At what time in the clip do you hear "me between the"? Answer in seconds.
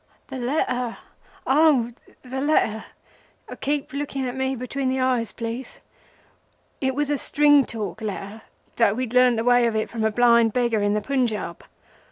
4.35-4.99